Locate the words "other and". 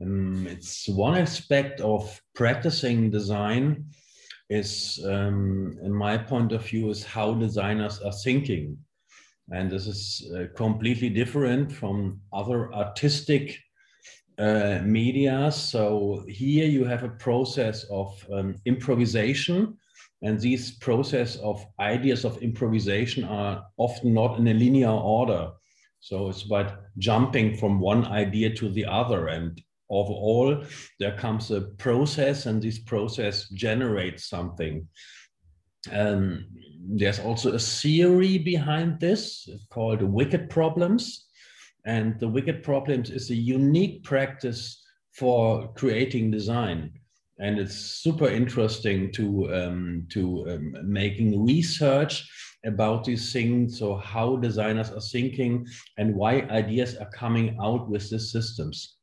28.86-29.60